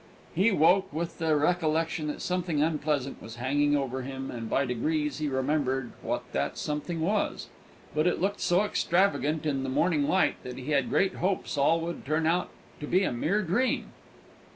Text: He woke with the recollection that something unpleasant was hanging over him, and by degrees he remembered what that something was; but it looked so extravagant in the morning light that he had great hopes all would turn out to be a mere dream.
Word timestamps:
He 0.33 0.49
woke 0.51 0.91
with 0.91 1.19
the 1.19 1.35
recollection 1.35 2.07
that 2.07 2.23
something 2.23 2.59
unpleasant 2.59 3.21
was 3.21 3.35
hanging 3.35 3.77
over 3.77 4.01
him, 4.01 4.31
and 4.31 4.49
by 4.49 4.65
degrees 4.65 5.19
he 5.19 5.27
remembered 5.27 5.91
what 6.01 6.23
that 6.31 6.57
something 6.57 7.01
was; 7.01 7.49
but 7.93 8.07
it 8.07 8.19
looked 8.19 8.39
so 8.41 8.63
extravagant 8.63 9.45
in 9.45 9.61
the 9.61 9.69
morning 9.69 10.07
light 10.07 10.41
that 10.41 10.57
he 10.57 10.71
had 10.71 10.89
great 10.89 11.13
hopes 11.17 11.55
all 11.55 11.81
would 11.81 12.03
turn 12.03 12.25
out 12.25 12.49
to 12.79 12.87
be 12.87 13.03
a 13.03 13.11
mere 13.13 13.43
dream. 13.43 13.91